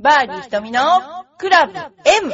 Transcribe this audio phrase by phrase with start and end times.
[0.00, 0.80] バーディー瞳の
[1.38, 2.32] クラブ M!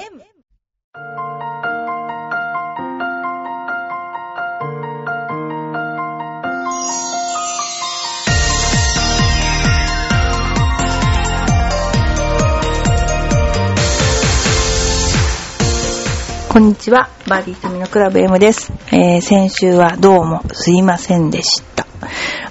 [16.53, 17.09] こんにちは。
[17.27, 18.75] バーディー瞳のクラブ M です。
[18.93, 21.87] えー、先週はどうもすいませんでした。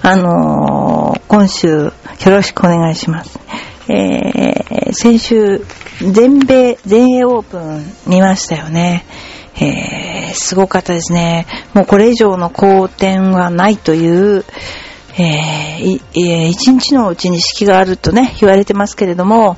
[0.02, 1.92] あのー、今週よ
[2.26, 3.43] ろしくお願いします。
[3.88, 5.64] えー、先週、
[6.00, 9.04] 全米、全英オープン見ましたよね。
[9.56, 11.46] えー、すごかったですね。
[11.74, 14.44] もうこれ以上の好転はないという、
[15.16, 19.56] えー、えー一日のうちに式があるとね、言われてますけれども、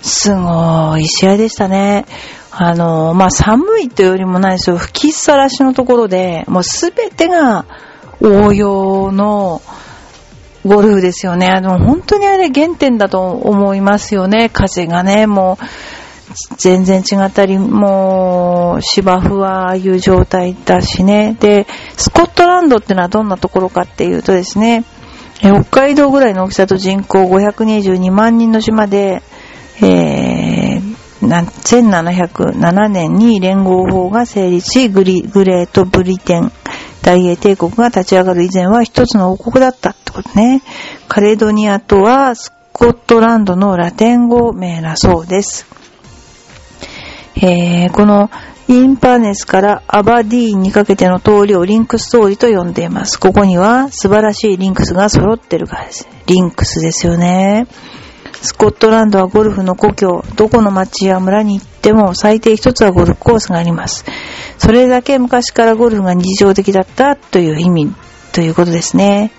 [0.00, 2.06] すごい試合でしたね。
[2.50, 4.76] あの、まあ、寒いというよりもないですよ。
[4.76, 7.66] 吹きさらしのところで、もうすべてが
[8.20, 9.60] 応用の
[10.66, 11.48] ゴルフですよね。
[11.48, 14.50] あの、本当にあれ原点だと思いますよね。
[14.52, 15.64] 風がね、もう、
[16.56, 21.36] 全然違ったり、もう、芝生はああいう状態だしね。
[21.40, 24.84] で、スコットランドってのはどんなところかっていうとですね、
[25.40, 29.22] 北海道ぐらいの大きさと人口522万人の島で、
[29.82, 30.60] えー
[31.22, 36.50] 1707年に連合法が成立し、グリグレートブリテン
[37.02, 40.62] 大英帝国が立ち上がる以前は一つの王国だったってことね。
[41.08, 45.66] カレドニアとはスコットランドのラテン語名だそうです。
[47.36, 48.30] えーこの
[48.68, 53.18] インバネスからアバディーンにかけての通りをリンクス通りと呼んでいます。
[53.18, 56.06] ここには素晴らしいリンクスが揃ってるからです。
[56.26, 57.66] リンクスですよね。
[58.42, 60.24] スコットランドはゴルフの故郷。
[60.36, 64.04] どこの町や村に行っても最低一つはゴルフコースがあります。
[64.58, 67.94] それだけ昔からゴルフが日常的だったという意味
[68.32, 69.30] ということですね。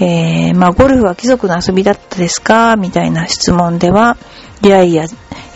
[0.00, 2.76] えー、まあゴルフは貴族の遊びだったですか？
[2.76, 4.16] みたいな質問では、
[4.62, 5.04] いやいや、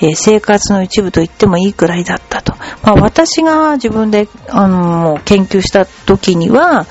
[0.01, 2.55] えー生活の一部と言ってもいいくらいだったと。
[2.83, 6.87] まあ私が自分で、あの、研究した時には、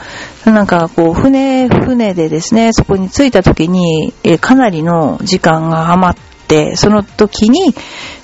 [0.46, 7.76] なんかこう、船、船でですね、そこに着いた時に、えーかなりの時間が余って、その時に、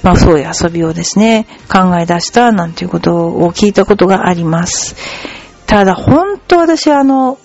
[0.01, 4.95] まあそういう遊びをですね、考え出したなんていうことを聞いたことがあります。
[5.67, 7.37] ただ、本当私あの、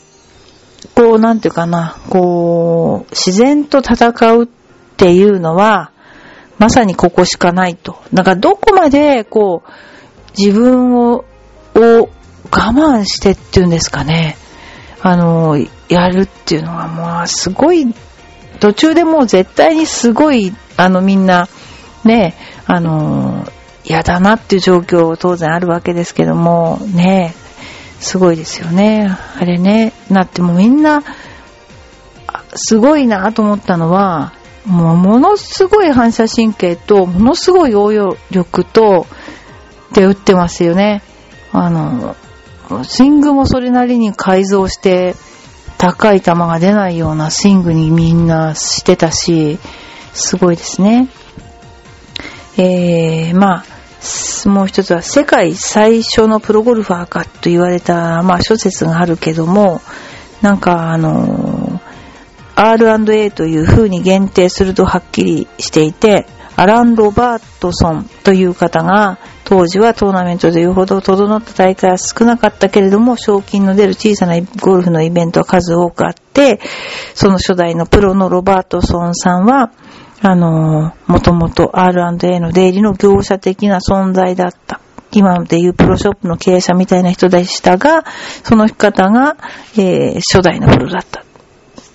[0.95, 4.47] こう、なんていうかな、こう、自然と戦うっ
[4.97, 5.91] ていうのは、
[6.59, 7.99] まさにここしかないと。
[8.13, 9.71] だからどこまで、こう、
[10.39, 11.25] 自分を、
[11.75, 12.09] を我
[12.51, 14.37] 慢してっていうんですかね。
[15.01, 15.59] あの、
[15.89, 17.95] やるっていうのはもうすごい、
[18.61, 21.49] 途中でもう絶対にすごい、あのみんな、
[22.05, 22.35] ね、
[22.67, 23.47] あの、
[23.85, 27.35] 嫌だなっていう状況当然あるわけですけども、ね、
[28.05, 29.09] すごいですよね。
[29.41, 31.03] あれね、なってもみんな、
[32.55, 34.35] すごいなと思ったのは、
[34.67, 39.07] もうものすごい反射神経と、ものすごい応用力と、
[39.95, 41.03] で打ってますよね。
[41.51, 42.15] あの、
[42.85, 45.15] スイングもそれなりに改造して、
[45.79, 49.59] 高い球が出ないようなスイングにみんなしてたし、
[50.13, 51.09] すごいですね。
[52.59, 53.65] えー、まあ、
[54.49, 59.81] もう一つは世界最初のプロゴルファーかと言われた、まあ諸説があるけども、
[60.43, 61.81] なんかあの、
[62.57, 76.61] R&A という風に限定するとはっきりしていて、アラン・ロバートソンという方が、当時はトーナメントでいうほど整った大会は少なかったけれども、賞金の出る小さなゴルフのイベントは数多くあって、
[77.15, 79.71] その初代のプロのロバートソンさんは、
[80.27, 84.81] あの、もともと R&A の出入りの業者的な存在だった。
[85.13, 88.05] 今でいうプロショップの経営者みたいな人でしたが、
[88.43, 89.37] その方が、
[89.77, 91.25] えー初代のプロだった。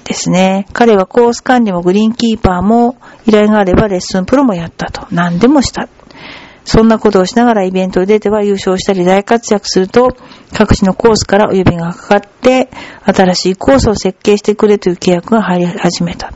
[0.03, 0.67] ですね。
[0.73, 5.07] 彼はコース管理もグリーンキーパーも依頼があればレッスンプロもやったと。
[5.09, 5.90] 何でもした。
[6.66, 10.16] そんなことをしながらイベントに出ては優勝したり大活躍すると、
[10.56, 12.69] 各地のコースからお呼びがかかって、
[13.06, 16.31] 新しいコースを設計してくれという契約が入り始めた。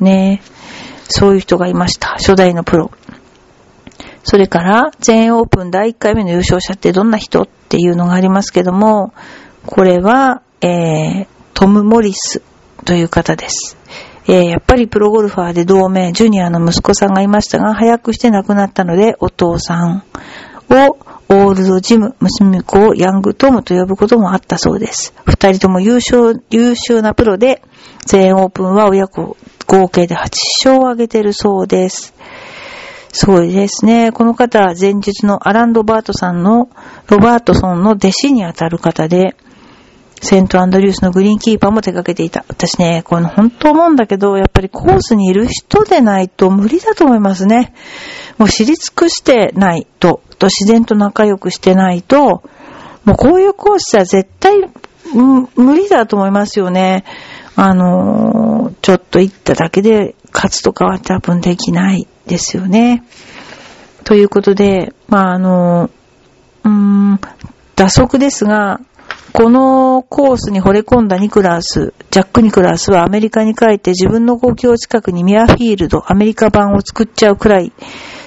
[0.00, 0.61] ねえ。
[1.12, 2.08] そういう人がいました。
[2.14, 2.90] 初代のプロ。
[4.24, 9.12] それから、全英オープン第1回目の優勝者ってどんな人っていうのがありますけども、
[9.66, 12.42] これは、えー、トム・モリス
[12.84, 13.76] という方です。
[14.28, 20.04] えーやっぱりプロゴルファーで同盟、ジュニアの息子さんがいましたが、早くして亡くなったので、お父さん
[20.70, 20.96] を
[21.28, 25.12] オールドジム、娘子をヤングトムと呼ぶこともあったそうです。
[25.26, 27.62] 二人とも優秀、優秀なプロで、
[28.06, 29.36] 全英オープンは親子
[29.66, 30.20] 合計で8
[30.64, 32.14] 勝を挙げてるそうです。
[33.12, 34.10] そうですね。
[34.10, 36.70] この方は前日のアラン・ロバートさんの、
[37.08, 39.36] ロバートソンの弟子にあたる方で、
[40.22, 42.44] セントアンドリュースのグリーンキーパーも手掛けていた。
[42.48, 47.74] 私ね、この本当思うんだけど、やっぱりコースにいる人でないと無理だと思いますね。
[48.38, 52.42] もう知り尽くしてないと、と自然と仲良くしてないと、
[53.04, 54.70] もうこういうコースは絶対、
[55.12, 57.04] 無理だと思いますよね。
[57.56, 63.04] あの、ちょっと行っただけで勝つとかは多分できないですよね。
[64.04, 65.90] ということで、まあ、あの、
[66.64, 67.20] うーん、
[67.76, 68.80] 打足ですが、
[69.32, 77.72] このコースに惚れ込んだニクラス、ジャック・ニクラスはアメリカに帰って自分の故郷近くにミアフィールド、アメリカ版を作っちゃうくらい、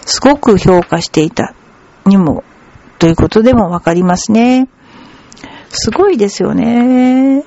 [0.05, 1.53] すごく評価していた
[2.05, 2.43] にも、
[2.97, 4.67] ということでもわかりますね。
[5.69, 7.43] すごいですよね。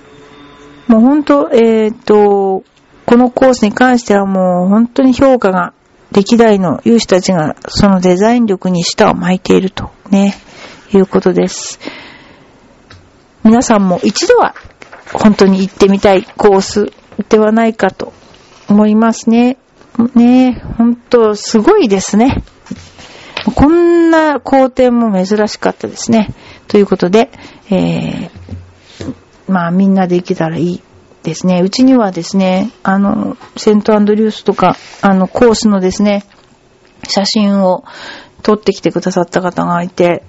[0.89, 2.65] もう本当、えっ、ー、と、
[3.07, 5.73] このコースに関してはもう本当に評価が、
[6.11, 10.35] 歴代の有志たちがそのデザイン力に舌を巻いているとね、
[10.93, 11.79] いうことです。
[13.45, 14.55] 皆さんも一度は
[15.13, 16.93] 本当に行ってみたいコース
[17.29, 18.13] ではないかと
[18.69, 19.59] 思いますね。
[20.15, 22.43] ね本当すごいですね。
[23.55, 26.35] こんな工程も珍しかったですね。
[26.69, 27.31] ということで、
[27.71, 28.31] えー、
[29.49, 30.83] まあみんなで行けたらいい
[31.23, 31.61] ですね。
[31.63, 36.25] うちにはですね、あの、セントアンドリュースとか、あの、コースのですね、
[37.09, 37.85] 写真を
[38.43, 40.23] 撮ってきてくださった方がいて、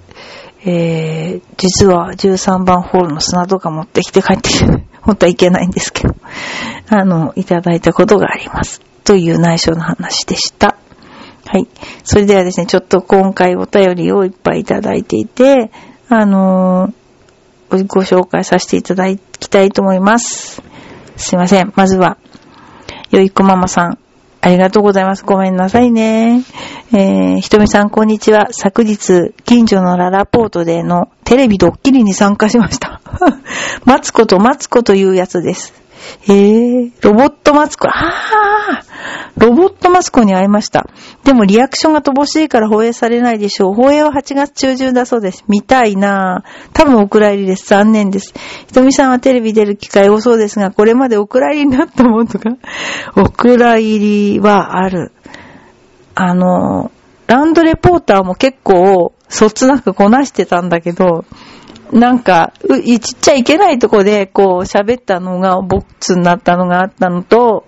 [0.64, 4.66] えー、実は13番ホールの砂とか持ってきて帰ってきて、
[5.00, 6.14] 本当はいけないんですけど、
[6.90, 8.82] あの、いただいたことがあります。
[9.04, 10.76] という内緒の話でした。
[11.46, 11.66] はい。
[12.04, 15.70] それではですね、ちょっと今回お便りをいっぱいいただいていて、
[16.08, 16.92] あのー、
[17.70, 20.62] ご紹介させていただきたいと思います。
[21.16, 21.72] すいません。
[21.76, 22.18] まずは、
[23.10, 23.98] よいこママさん。
[24.42, 25.24] ありがとうございます。
[25.24, 26.42] ごめんなさいね。
[26.92, 28.48] えー、ひとみさん、こんにちは。
[28.50, 33.00] 昨日、近所のララポートでのテレビドッキリに参加しました。
[33.84, 35.74] マツコとマツコというやつです。
[36.22, 38.89] へえ、ロボットマツコ、ああ
[39.36, 40.88] ロボットマツコに会いました。
[41.24, 43.74] でもリアクションが乏しいから放映されないでしょう。
[43.74, 45.44] 放映は8月中旬だそうです。
[45.48, 46.70] 見たいなぁ。
[46.72, 47.68] 多分お蔵入りです。
[47.68, 48.34] 残念です。
[48.66, 52.50] ひとみさんはテレビ出る機会多そうですが、これまでお蔵入りになったもんとか、
[53.16, 55.12] お蔵入りはある。
[56.14, 56.90] あの、
[57.26, 61.24] ランドレポーターも結構、そつなくこなしてたんだけど、
[61.92, 67.66] なんか、うちっちゃいけないとこで、こう、喋ったのが、ボッツになったのがあったのと、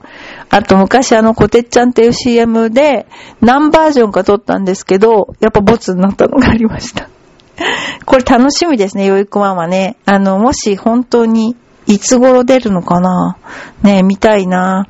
[0.48, 3.06] あと昔あの、コテッちゃんっていう CM で、
[3.40, 7.08] 何バージョンか撮ったんですけど、やっぱボツになったのがありました。
[8.06, 9.96] これ楽しみですね、よいこママね。
[10.06, 13.36] あの、もし本当に、いつ頃出るのかな
[13.82, 14.86] ね見たいな。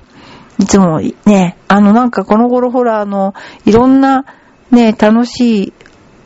[0.59, 3.35] いつも、ね、あの、なんかこの頃ほら、あの、
[3.65, 4.27] いろんな、
[4.71, 5.73] ね、楽しい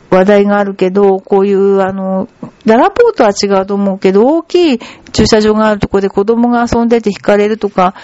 [0.09, 2.27] 話題があるけど、こういう、あの、
[2.65, 4.79] ララポートは違うと思うけど、大きい
[5.11, 7.95] 駐車場があるとこで子供が遊んでて惹かれるとか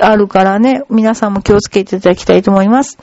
[0.00, 2.98] あるからね、皆さんも気をつけていただきたいと思います。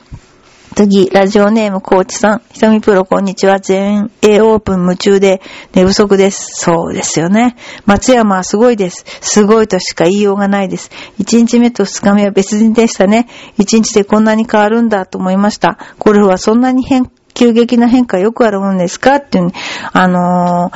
[0.76, 2.42] 次、ラジオネームコーチさん。
[2.52, 3.58] ひとみプロこんにちは。
[3.58, 5.42] 全英オープン夢中で
[5.74, 6.64] 寝不足です。
[6.64, 7.56] そうですよね。
[7.86, 9.04] 松山はすごいです。
[9.20, 10.90] すごいとしか言いようがないです。
[11.18, 13.26] 1日目と2日目は別人でしたね。
[13.58, 15.76] 1日でこんなに変わるんだと思いました。
[15.98, 17.10] ゴルフはそんなに変
[17.40, 19.14] 急激な変化よくあるもんですか？
[19.16, 19.50] っていう、
[19.94, 20.70] あの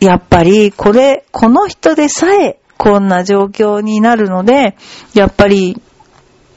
[0.00, 4.76] ー、やっぱり、これ、この人でさえ、こんな状況になるので、
[5.14, 5.80] やっぱり、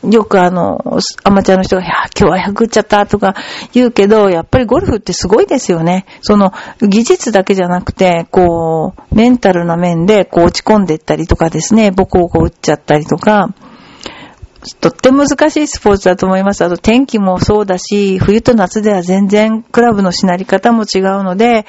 [0.03, 0.79] よくあの、
[1.23, 3.35] アマチュアの人が、いや、今日は100打っちゃったとか
[3.71, 6.07] 言うけど、やっぱりゴルフってすごいですよね。
[6.21, 13.49] その、技術だけじゃなくて、こう、メンタルな面で、こう落ち込んでったりとかですね、ボコボコ打っちゃったりとか、
[14.79, 16.63] とっても難しいスポーツだと思います。
[16.63, 21.65] あと天気もそうだし、冬と夏では全然クラブのしなり方も違うので、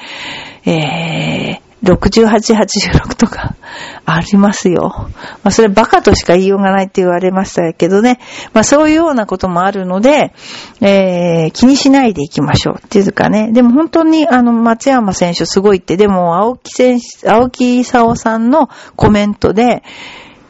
[0.65, 3.55] えー、68、86とか
[4.05, 5.09] ありますよ。
[5.43, 8.19] まあそれバカとしか言いようがないって言われましたけどね。
[8.53, 10.33] まあそういうようなこともあるので、
[10.81, 13.51] えー、気にしないでいきましょうっていうかね。
[13.51, 19.83] でも本当にあの松山選手すごいって、でも青木選手、青木沙さんのコメントで、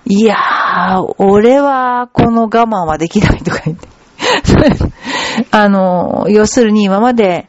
[0.10, 3.88] いやー、俺はこの我慢はできないとか言って。
[5.52, 7.48] あの、要するに今まで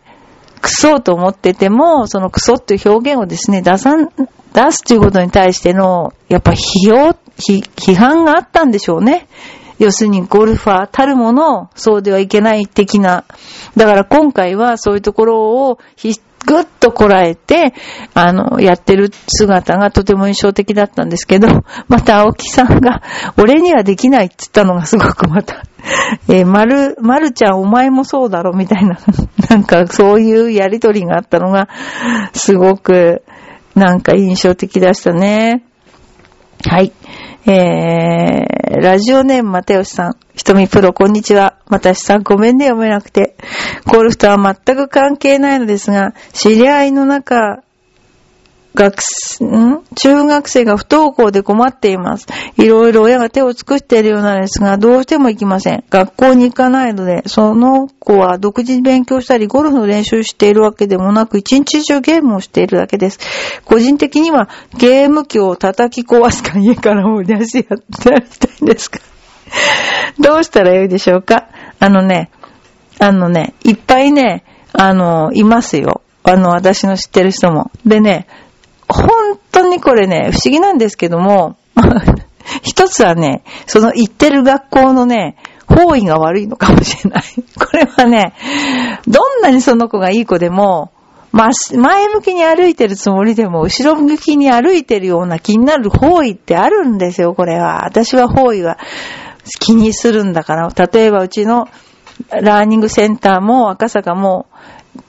[0.60, 9.28] クソと思ってても、そのクソっていう表現をですね、出さん、出すということに対しての、やっぱ批評、批判があったんでしょうね。
[9.78, 13.24] 要するにゴルファーたるもの、そうではいけない的な。
[13.76, 15.78] だから今回はそういうところを
[16.46, 17.74] ぐっとこらえて、
[18.14, 21.48] あの、やってる姿がとても印象的だったんですけど、
[21.88, 23.02] また青木さんが、
[23.36, 25.62] 俺にはできないって言ったのがすごくまた、
[26.28, 28.98] えー、まる、まるちゃんお前もそうだろみたいな、
[29.50, 31.68] なんかそういうやりとりがあったのが、
[32.32, 33.22] すごく、
[33.74, 35.64] なんか印象的でしたね。
[36.66, 36.92] はい。
[37.50, 40.16] えー、ラジオネーム、またよしさん。
[40.34, 41.56] ひとみプロ、こんにちは。
[41.68, 43.36] またしさん、ごめんね、読めなくて。
[43.86, 47.62] ゴルフとは全く関係ないのですが、知り合いの中
[48.74, 48.94] 学、
[49.42, 52.26] ん中学生が不登校で困っています。
[52.56, 55.84] いろいろ親が手を尽くしているようなんですが、どうしても行きません。
[55.90, 63.18] 学校に行かないので、その子は独自に勉強したり、ゴルフの練習しているわけでもなく、一日中ゲームをしているだけです。
[63.64, 69.00] 個人的には、ゲーム機を叩き壊すか家からも出しやってやりたいんですか
[70.18, 71.48] どうしたらよいでしょうか？
[71.80, 72.30] あのね、
[72.98, 76.02] あのね、いっぱいね、あの、いますよ。
[76.22, 77.70] あの、私の知ってる人も。
[77.86, 78.26] でね、
[78.88, 81.56] 本当にこれね、不思議なんですけども、
[82.62, 87.22] 一つはね、その行ってる学校のね、方位が悪いのかもしれない。
[87.58, 88.32] これはね、
[89.06, 90.90] どんなにその子がいい子でも、
[91.30, 97.84] ま、前向きに歩いてるつもりでも、後ろ向きに歩いてるような気になる方位ってあるんですよ、これは。
[97.84, 98.78] 私は方位は
[99.60, 100.70] 気にするんだから。
[100.70, 101.68] 例えばうちの
[102.30, 104.46] ラーニングセンターも赤坂も、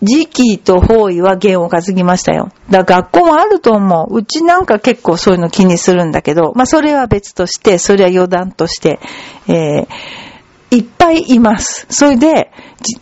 [0.01, 2.51] 時期と方位は弦を担ぎましたよ。
[2.69, 4.17] だから学校もあると思う。
[4.17, 8.99] うちなんか結構そういうの気にするんだけど、まあそれは別として、それは余談として、
[9.47, 11.85] えー、いっぱいいます。
[11.89, 12.51] それで、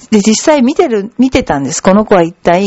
[0.09, 1.83] で実際見てる、見てたんです。
[1.83, 2.63] この子は一体、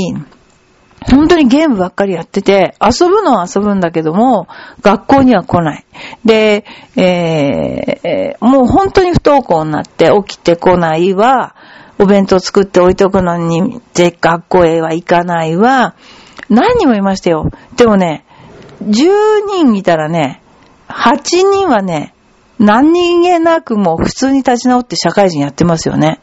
[1.02, 4.48] 本当にゲームばっかりやってて、遊ぶのは遊ぶんだけども、
[4.82, 5.84] 学校には来ない。
[6.24, 11.54] で、えー、もう本当に不登校になって起きてこないは、
[12.00, 15.94] お弁当作って置いとくのに、ぜ、学校へは行かないわ。
[16.48, 17.50] 何人もいましたよ。
[17.76, 18.24] でもね、
[18.82, 20.40] 10人いたらね、
[20.88, 22.14] 8人はね、
[22.58, 26.20] 何人気なくも普通に立ち直って社会人やってますよね。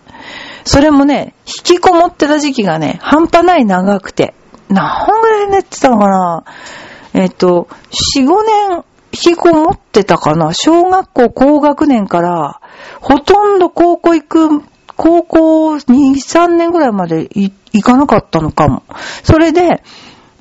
[0.63, 4.33] それもね、引きこもってた時期がね、半端ない長くて。
[4.69, 6.43] 何本ぐらい寝てたのかな
[7.13, 7.67] えっと、
[8.17, 12.61] 4、5年引きこもってたかな小学校高学年から、
[12.99, 14.63] ほとんど高校行く
[14.97, 17.51] 高校2、3年ぐらいまで行
[17.81, 18.83] かなかったのかも。
[19.23, 19.83] それで、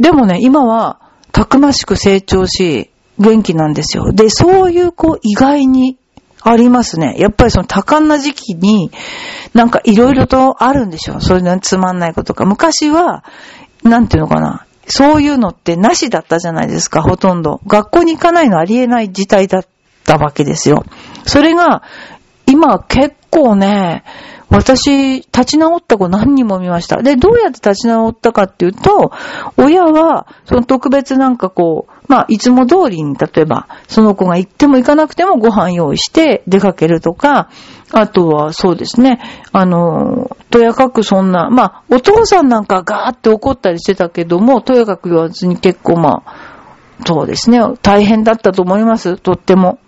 [0.00, 0.98] でもね、今は、
[1.32, 4.12] たくましく成長し、元気なんですよ。
[4.12, 5.96] で、そういう子意外に
[6.42, 7.16] ありますね。
[7.18, 8.90] やっぱりその多感な時期に、
[9.52, 11.20] なんかいろいろとあるんでしょ。
[11.20, 12.44] そういうのつまんないことか。
[12.44, 13.24] 昔は、
[13.82, 14.64] なんていうのかな。
[14.86, 17.60] そういうのってなしだったじゃないですか、ほとんど。
[17.66, 19.66] 学校に行かないのありえない事態だっ
[20.04, 20.84] たわけですよ。
[21.24, 21.82] それが、
[22.46, 24.04] 今結構ね、
[24.56, 27.02] 私、立ち直った子何人も見ました。
[27.02, 29.12] で、どうやって立ち直ったかっていうと、
[29.58, 37.50] 親は、その特別なんかこう、まあ、いつも通りに、例えば、その子が行っても行かなくてもご飯用意して出かけるとか、
[37.92, 39.20] あとは、そうですね、
[39.52, 46.56] あの、とやかくそんな、まあ、お父さんなんかガーって怒ったりしてたけども、とやかく言わずに結構まあ、
[47.04, 49.78] そうですね、大変だったと思います、とっても。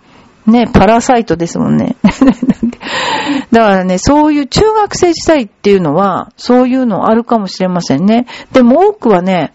[0.45, 1.95] ね、パラサイトですもんね。
[3.51, 8.25] だからね、そういう中学生時代っていうのは、そういうのあるかもしれませんね。
[8.51, 9.53] でも多くはね、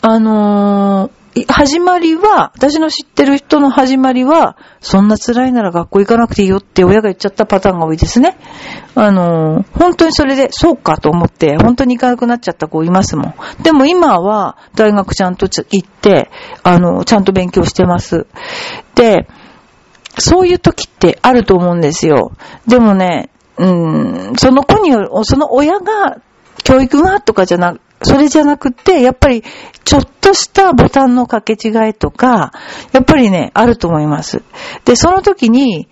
[0.00, 8.36] あのー始まりは、私の知ってる人の始まりは、そんな辛いなら学校行かなくていいよって親が言っちゃったパターンが多いですね。
[8.94, 13.34] あの、本当にそれで、そうかと思って、本当に行かなくなっちゃった子いますもん。
[13.62, 16.30] でも今は、大学ちゃんと行って、
[16.62, 18.26] あの、ちゃんと勉強してます。
[18.94, 19.28] で、
[20.18, 22.32] そういう時ってあると思うんですよ。
[22.66, 26.18] でもね、うん、その子による、その親が、
[26.64, 29.42] 教育がとかじゃなくそれじゃなくて、やっぱり、
[29.84, 32.52] ちょっとしたボタンの掛け違いとか、
[32.92, 34.42] やっぱりね、あると思います。
[34.84, 35.88] で、その時に、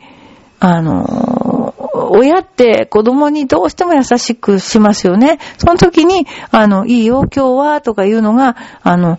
[0.59, 1.75] あの、
[2.11, 5.39] 親って子供にどうしても優しくしますよね。
[5.59, 9.19] その時に、あの、いいよ、今日は、とかいうのが、あの、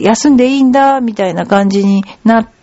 [0.00, 2.57] 休んでいいんだ、みたいな感じになって、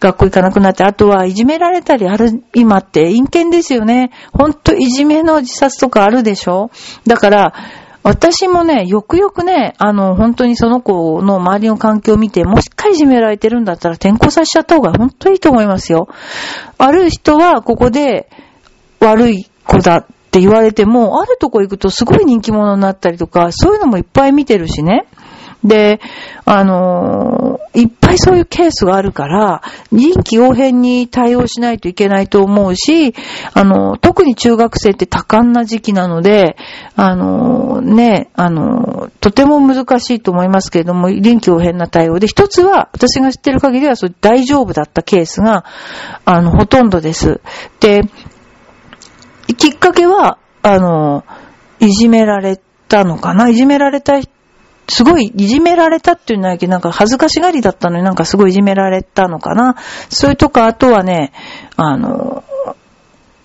[0.00, 4.10] 学校行かなくなって、あとはいじめられたりある、今って陰険ですよね。
[4.32, 6.70] ほんといじめの自殺とかあるでしょ？
[7.06, 7.54] だから、
[8.02, 16.08] 私もね、よくよくね、あの、本当にその子の周りの環境を見て、もしっかりいじめられてるんだったら転校させちゃった方が本当にいいと思いますよ。
[16.78, 18.28] ある人はここで
[18.98, 25.06] 悪い子だって言われても、あるとこ行くとすごい人気者になったりとか、そういうのもいっぱい見てるしね。
[25.64, 26.00] で、
[26.44, 33.14] あの、いっぱいそういうケースがあるから、臨機応変に対応しないといけないと思うし、
[33.54, 36.56] あの、特に中学生って多感な時期なので、
[36.96, 45.64] あの、ね、あのとても難しいと思いますけれども、臨機応変な対応で、一つは、私が知ってる限りは、そ大丈夫だったケースが、
[46.24, 47.40] あの、ほとんどです。
[47.80, 48.02] で、
[49.56, 51.24] きっかけは、あの、
[51.80, 53.48] いじめられたのかな？
[53.48, 54.31] いじめられた人
[54.88, 59.76] すごいいじめられたっていうのはなんか恥ずかしがりだったのになんかすごいいじめられたのかな。
[60.08, 61.32] それとか、あとはね、
[61.76, 62.44] あの、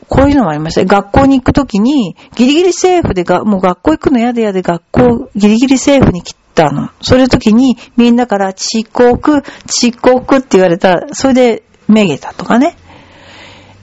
[0.09, 0.85] こういうのもありました。
[0.85, 6.89] 学校に行くときに、ギリギリセーフでが、もう学校行くの嫌で嫌で学校、ギリギリセーフに来たの。
[7.01, 11.07] それ時に、みんなから遅刻、遅刻って言われた。
[11.11, 12.77] それで、めげたとかね。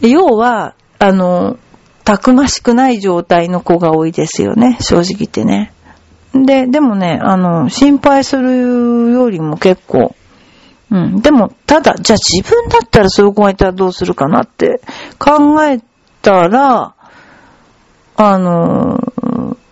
[0.00, 1.58] 要は、あの、
[2.04, 4.78] たくましくない状態の子が多いですよね。
[4.80, 5.73] 正直言ってね。
[6.34, 10.14] で、でもね、あの、心配するよりも結構、
[10.90, 11.20] うん。
[11.20, 14.80] でも、ただ、じゃあ自分だったらそういう子がいたらどうするかなって
[15.18, 15.80] 考え
[16.22, 16.94] たら、
[18.16, 19.00] あの、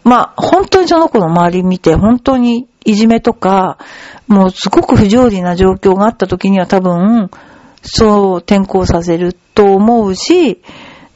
[0.04, 3.78] まあ、本当にその子の周り見て、本当にいじめとか、
[4.26, 7.30] もうすごく不条理な状況があった時には多分、
[7.82, 10.62] そう転校させると思うし、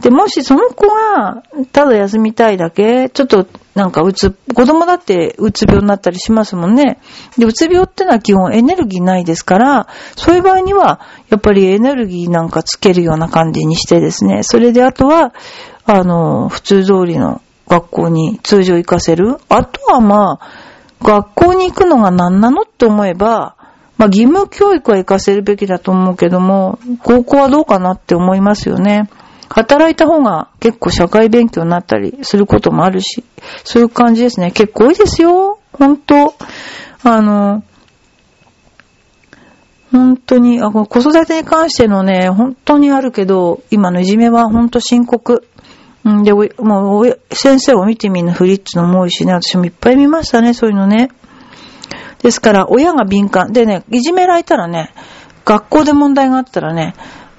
[0.00, 6.99] で、もしその子が、ただ休みたいだけ、ちょっとなんかうつ、子供だってうつ病になったりしますもんね。
[7.38, 11.00] で、うつ病ってのは基本エネルギーないですから、そういう場合には、
[11.31, 15.33] やっぱりエネルギーなんかつけるような感じにしてですね、それであとは、
[15.87, 19.37] あの、普通通りの学校に通常行かせる。
[19.49, 20.49] あとはまあ、
[21.03, 23.57] 学校に行くのが何なのって思えば、
[23.99, 29.09] まあ義務教育は行かせるべきだと思うけども、高校はどうかなって思いますよね。
[29.49, 33.25] 働いた方が結構社会勉強になったりすることもあるし、
[33.65, 34.50] そういう感じですね。
[34.50, 35.59] 結構多いですよ。
[35.73, 36.35] 本当
[37.05, 37.62] あの、
[39.93, 45.47] 本当に、あ、子育てに関してのね、本当にあるけど、今のいじめは本当深刻。
[46.09, 51.11] んで、もう、先生を見てみんなフリッツのも多いしね、私もいっぱい見ましたね、そういうのね。
[52.23, 53.53] ですから、親が敏感。
[53.53, 54.93] でね、いじめられたらね、
[55.45, 56.95] 学校で問題があったらね、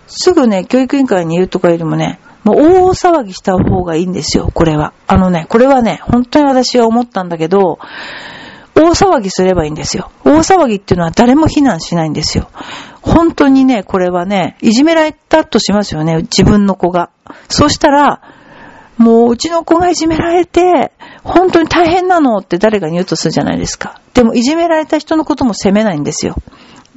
[0.08, 4.94] すぐね、教育委員会に言うとかよりもね、もう大騒ぎした方がいいんですよ、これは。
[5.06, 7.80] あのね、これはね、本当に私は思ったんだけど、
[8.74, 10.12] 大騒ぎすればいいんですよ。
[10.24, 12.50] 大騒ぎっていうのは誰も非難しないんですよ。
[13.02, 17.10] 本当にね、これはね、いじめられたとしますよね、自分の子が。
[17.50, 18.22] そうしたら、
[18.98, 20.92] もううちの子がいじめられて、
[21.24, 24.00] 本当に大変なのって誰かに言うとするじゃないですか。
[24.14, 26.36] でもいじめられた人のことも責めないんですよ。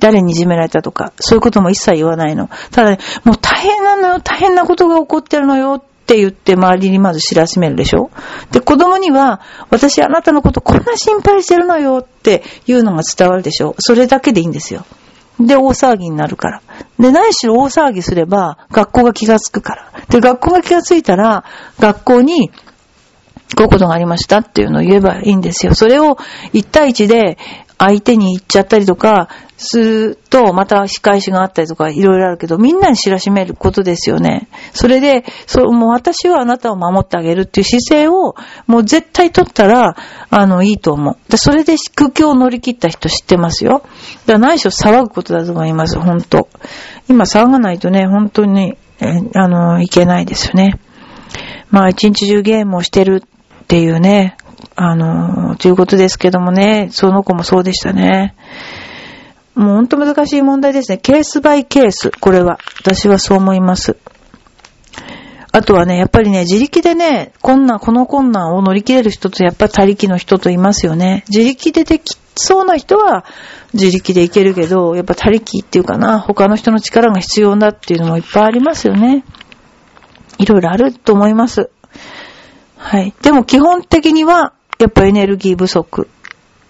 [0.01, 2.49] 誰にいじめられたとか、そういうことも一切言わないの。
[2.73, 8.11] ただね、もう大変なのよ、大変なことが起こってるのよって言って周りにまず知らしめるでしょ
[8.51, 14.85] で、子供には、私あなたのことこんな心配してるのよっていうのが伝わるでしょそれだけでいいんですよ。
[15.39, 16.63] で、大騒ぎになるから。
[16.99, 19.93] で、何しろ大騒ぎすれば、学校が気がつくから。
[20.09, 21.45] で、学校が気がついたら、
[21.79, 22.51] 学校に、
[23.57, 25.75] こういうことがありましたっていうのを言えばいいんですよ。
[25.75, 26.17] それを
[26.53, 27.39] 1対1で
[27.79, 29.29] 相手に言っちゃったりとか、
[29.63, 34.49] すると、また仕返しがあったりとか、いろいろあるけど、みんなに知らしめることですよね。
[34.73, 38.35] それで、そう、もう私はあなたを守ってあげるっていう姿勢を、
[38.67, 39.97] もう絶対取ったら、
[40.31, 41.17] あの、いいと思う。
[41.31, 43.83] で、それで苦境を乗り切った人知ってますよ。
[44.27, 46.49] だから何しろ騒ぐことだと思います、本当
[47.09, 50.79] 今騒がないとね、本当に、えあの、いけないですよね。
[51.71, 53.25] まあ、一日中ゲームをしてる
[53.71, 54.37] っていうね、
[54.75, 58.35] あの、ということですけどもね、その子もそうでしたね。
[59.55, 60.99] もうほんと難しい問題ですね。
[60.99, 62.11] ケースバイケース。
[62.11, 62.59] これは。
[62.81, 63.97] 私はそう思います。
[65.53, 71.23] あとはね、やっぱりね、自力でね、困難、この困難を乗り切れる人と、やっぱり他力の人といますよね。
[71.29, 73.25] 自力でできそうな人は、
[73.73, 79.25] 自力でいけるけど、やっぱ他力っていうかな、他の人の力が必要だっていうのもいっぱいありますよね。
[80.39, 81.71] いろいろあると思います。
[82.81, 83.15] はい。
[83.21, 86.09] でも基本的には、やっぱエネルギー不足。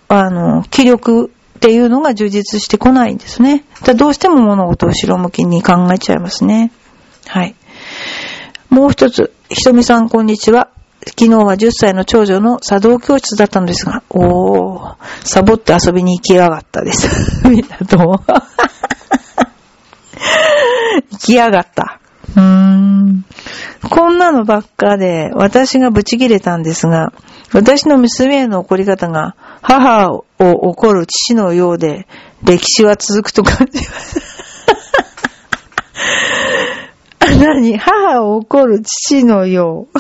[0.09, 3.65] あの、気力っていうのが充実してこないんですね。
[3.85, 6.73] だどうしても物事を後ろ向きに考えちゃいますね。
[7.29, 7.55] はい。
[8.69, 10.71] もう一つ、ひとみさんこんにちは。
[11.07, 17.47] 昨日は10歳の長女の茶道教室だったのですが、おー、サボって遊びに行きやがったです。
[17.49, 18.21] みんなとも。
[21.13, 22.01] 行きやがった。
[22.37, 22.80] うーん。
[24.31, 27.13] なのばっかで、私がブチ切れたんですが、
[27.53, 32.07] 私の娘への怒り方が、母を怒る父のようで、
[32.43, 34.21] 歴史は続くと感じます。
[37.41, 39.99] 何母を怒る父のよう。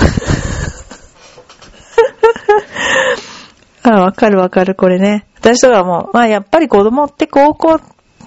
[3.83, 5.27] あ、わかるわかる、これね。
[5.41, 7.81] 私とかも、まあやっぱり子供って高校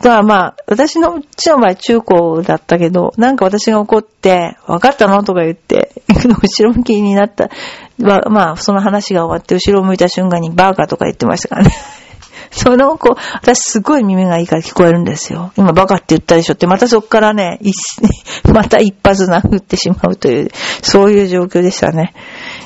[0.03, 5.82] まあまあ、私のうちの場合中高だったけど、なんか私が怒って、分かったのとか言って、
[6.41, 7.49] 後ろ向きになった。
[7.97, 11.71] まあ、その話が終わって後ろを向いた瞬間にバーカとか言ってましたからね。
[12.51, 15.51] その子、私すごい耳がいいから聞こえるんですよ。
[15.57, 17.59] 今バカって言ったでしょって、またそこからね、
[18.53, 22.13] また一発殴ってしまうという、そういう状況でしたね。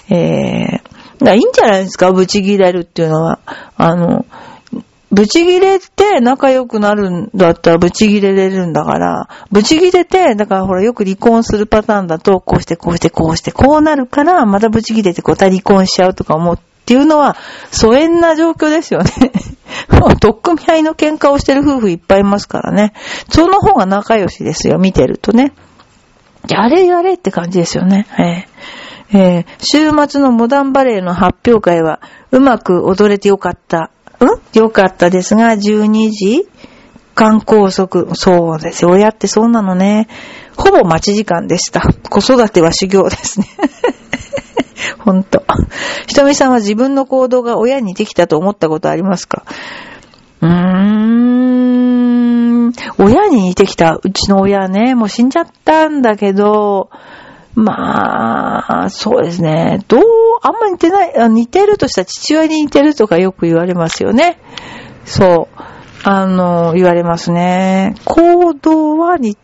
[0.10, 3.39] えー、いいんじゃないですか、ブチ切れるっていうのは。
[3.78, 4.26] あの、
[5.11, 17.37] ブチギレて仲良くなるんだったらブチギレれるんだから、ブチギレて、だからほらよく離婚するパターンだと、こうしてこうしてこうしてこうなるから、またブチギレてまた離婚しちゃうとか思うっていうのは、
[17.71, 19.31] 疎遠な状況ですよね。
[19.89, 22.93] もう、とっくみ合いの喧嘩をしてる夫婦いっぱいいますからね。
[23.29, 25.53] その方が仲良しですよ、見てるとね。
[26.49, 28.07] やれやれって感じですよね。
[28.19, 33.91] えーえー、週末のモダンバレーの発表会は、うまく踊れてよかった。
[34.19, 34.30] うん？
[34.53, 36.47] よかったですが、12時
[37.15, 38.10] 観光速。
[38.13, 38.91] そうですよ。
[38.91, 40.08] 親ってそうなのね。
[40.56, 41.82] ほぼ待ち時間でした。
[42.10, 43.47] 子育ては修行ですね。
[44.99, 45.43] ほんと。
[46.08, 49.43] ひとみさんは自分の行動が親にできたと思ったことありますか？
[50.41, 50.49] うー
[52.69, 52.71] ん。
[52.99, 53.99] 親に似てきた。
[54.03, 56.89] うちの親ね、もう死んじゃったんだけど、
[57.56, 59.80] まあ、そうですね。
[59.88, 60.01] どう、
[60.47, 64.39] あんま似てない、似てるとしたら父親に似てるとかよく言われますよね。
[65.03, 65.62] そう。
[66.03, 67.95] あの、言われますね。
[68.05, 69.38] 行動はに、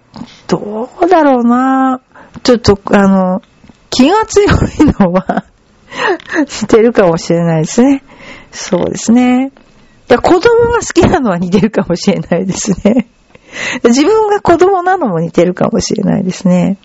[0.48, 2.00] どうだろうな。
[2.44, 3.42] ちょっと、あの、
[3.90, 4.50] 気が強い
[4.98, 5.44] のは
[6.62, 8.02] 似てるかもしれないですね。
[8.52, 9.52] そうですね。
[10.08, 13.08] 子供が好きなのは似てるかもしれないですね。
[13.84, 16.78] 自分が子供なのも似てるかもしれないですね。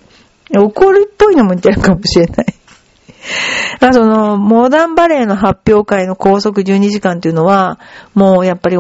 [0.57, 2.58] 怒るっぽいのも似てるかもしれない。
[3.93, 7.79] その、モダンバレーの発表会の拘束12時間っていうのは、
[8.15, 8.77] もうやっぱり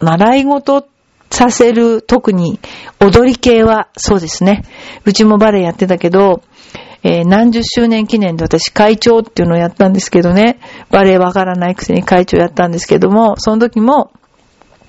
[0.00, 0.86] 習い事
[1.30, 2.60] させる、特に
[3.00, 4.64] 踊り系はそうですね。
[5.04, 6.42] うちもバレエやってたけど、
[7.02, 10.58] えー、何十周年記念で私会長っていうのをやったんですけどね。
[10.90, 14.10] バレエわからないくせに会長やったんですけども、その時も、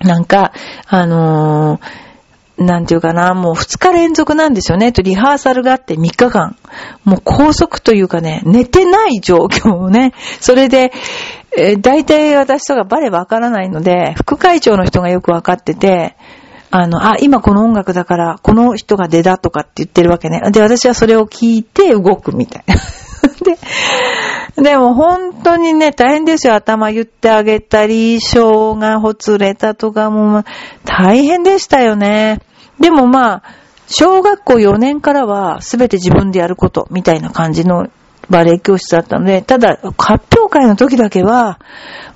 [0.00, 0.52] なんか、
[0.88, 2.11] あのー
[2.58, 4.92] なんていうかな、もう2日連続なんですよね。
[4.92, 6.56] と、リハーサルがあって3日間。
[7.04, 10.12] もう高速というかね、寝てない状況をね。
[10.40, 10.92] それで、
[11.56, 16.16] えー、大体私とかバレわからないので、副会長の人がよくわかってて、
[16.70, 20.40] あの、あ、今この音楽だから、この人が出だとかって言ってるわけね。
[20.52, 22.74] で、私はそれを聞いて動くみたいな。
[23.44, 23.58] で、
[24.56, 26.54] でも本当にね、大変ですよ。
[26.54, 30.44] 頭言ってあげたり、生がほつれたとかも、
[30.84, 32.40] 大変でしたよね。
[32.80, 33.42] でもまあ、
[33.86, 37.88] 小学校4年からは全て自分でやることみたいな感じの
[38.30, 41.58] バレエ教室だったので、ただ発表会の時だけは、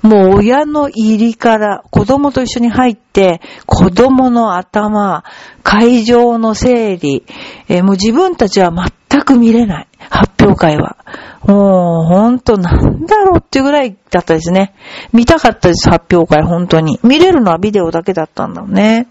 [0.01, 5.23] もう親の入りから子供と一緒に入って、子供の頭、
[5.63, 7.25] 会場の整理、
[7.67, 9.87] えー、もう自分たちは全く見れない。
[10.09, 10.97] 発表会は。
[11.45, 14.73] もう、ほんと、なんだろうっていうぐらいだったですね。
[15.13, 16.99] 見たかったです、発表会、本当に。
[17.03, 19.07] 見れるのはビデオだけだったんだもんね。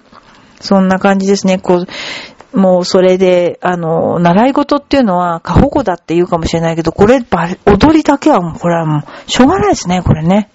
[0.61, 1.59] そんな感じですね。
[1.59, 1.87] こう、
[2.55, 7.19] もうそれで、あの、習い事っていうのは過保護だって言うかもしれないけど、これ、
[7.67, 10.51] 踊りだけはもう、これはもう、しょうがないですね、これね。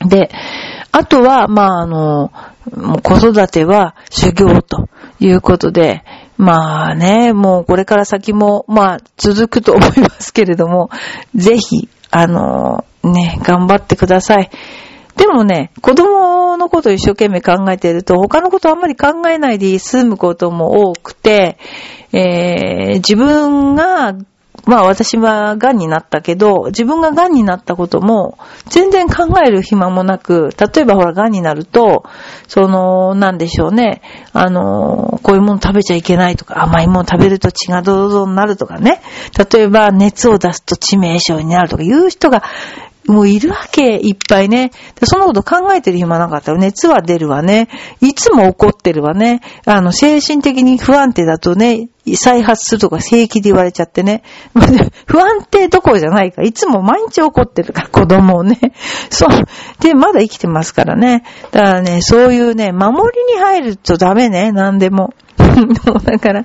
[0.00, 0.30] で、
[0.92, 2.30] あとは、まあ、あの、
[3.02, 4.88] 子育ては修行と
[5.20, 6.02] いうことで、
[6.36, 10.90] まあね、もうこれから先も、まあ、続くと思いますけれども、
[11.34, 14.50] ぜひ、あの、ね、頑張ってください。
[15.16, 21.58] でもね、子供のことを一生懸命考えていると、他のことあんまり考えないで済むことも多くて、
[22.12, 24.14] えー、自分が、
[24.66, 28.36] まあ私は癌になったけど、自分が癌になったことも
[28.68, 32.04] 全然考える暇もなく、例えばほら癌になると、
[32.48, 34.02] その、なんでしょうね、
[34.32, 39.00] あの、こういうもの食べちゃいけないとか、甘いもの食べると血がドロドロになるとかね、
[39.52, 42.42] 例えば熱を出すと致命傷になるとかいう人が
[43.06, 44.70] もういるわけ、いっぱいね。
[44.98, 47.68] でそのこと考えてる暇なかったら熱は出るわね。
[48.00, 49.40] いつも怒ってるわね。
[49.64, 54.22] あの、精神的に不安定だとね、再発するとか平気で言われちゃってね。
[55.06, 58.58] 不安定どころじゃないか、いつも毎日怒ってるから、子供をね。
[59.10, 59.28] そう。
[59.80, 61.24] で、まだ生きてますからね。
[61.50, 65.14] だからね、そういうね、守りに入るとダメね、何でも。
[66.04, 66.44] だから、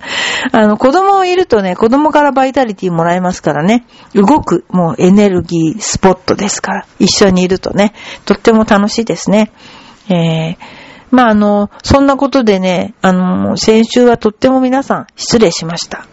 [0.51, 7.93] あの、子供いるとね、子供からバイタリティもらえますからね、動く、もうエネルギースポットですから、一緒にいるとね、
[8.25, 9.51] とっても楽しいですね。
[10.09, 10.55] えー、
[11.11, 16.05] まあ、あの、そんなことでね、あの、先週はとっても皆さん失礼しました。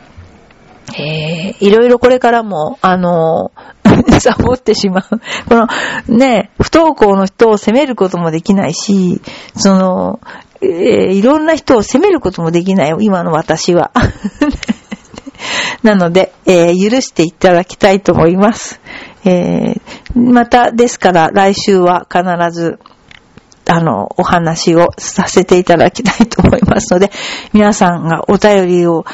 [0.97, 3.53] えー、いろいろこれからも、あの、
[4.21, 5.21] サボってしまう。
[5.49, 5.67] この、
[6.09, 9.21] ね、不登校の人を責めることもできないし、
[9.55, 10.21] その、
[10.61, 13.93] えー、いろんな人を責めることもできない、今の私は。
[15.83, 18.81] なので、えー、許していただきたいと思います。
[19.25, 19.81] えー、
[20.15, 22.79] また、ですから、来週は必ず、
[23.67, 27.11] あの、お話をさせていただきたいと思いますので、
[27.53, 29.05] 皆さんがお便りを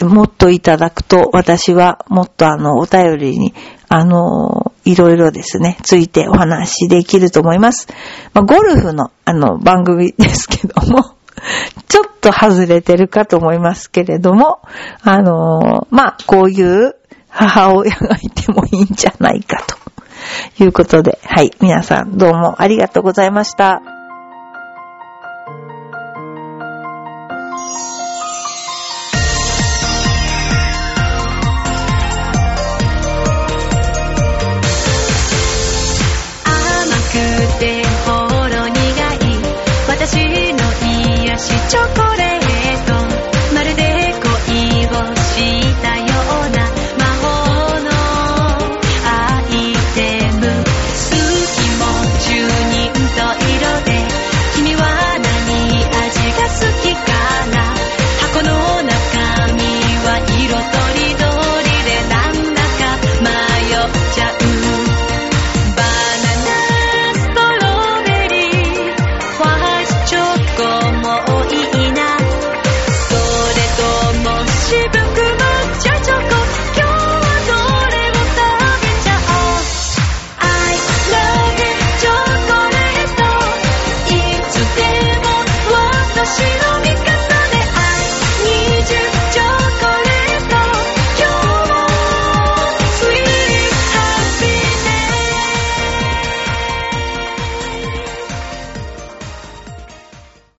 [0.00, 3.54] もっといただくと、私はもっとあの、お便りに、
[3.88, 7.88] あの、いろいろですね、ついてお話できると思います。
[8.32, 11.14] まあ、ゴルフの、あの、番組ですけども、
[11.88, 14.60] ちょっと外れてるかと思いますけれども、
[15.02, 16.94] あのー、まあ、こういう
[17.28, 19.62] 母親がいてもいいんじゃないか
[20.56, 23.97] ということで、はい、皆さんどうもありがとうございました。
[40.00, 40.14] 私
[40.52, 40.58] の
[41.24, 42.37] 癒しチョコレート